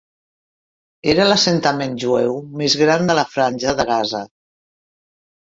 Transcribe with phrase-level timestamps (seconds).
[1.13, 4.27] Era l'assentament jueu més gran de la Franja de Gaza.